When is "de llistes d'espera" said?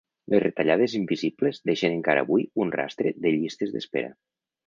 3.27-4.13